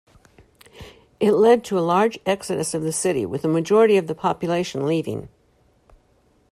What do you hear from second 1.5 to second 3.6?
to a large exodus of the city, with a